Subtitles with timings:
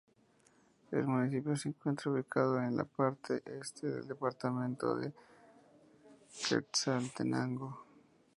[0.89, 5.13] El municipio se encuentra ubicado en la parte este del departamento de
[6.49, 7.85] Quetzaltenango.